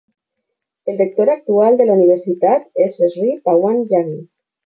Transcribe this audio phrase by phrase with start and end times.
[0.87, 4.19] El rector actual de la universitat és Shri Pawan Jaggi.